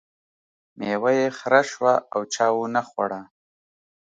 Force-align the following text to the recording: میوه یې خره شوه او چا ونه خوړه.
میوه 0.79 1.11
یې 1.19 1.27
خره 1.37 1.61
شوه 1.71 1.93
او 2.13 2.21
چا 2.33 2.47
ونه 2.55 2.81
خوړه. 2.89 3.21